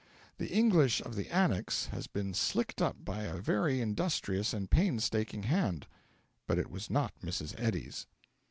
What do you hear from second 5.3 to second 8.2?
hand but it was not Mrs. Eddy's.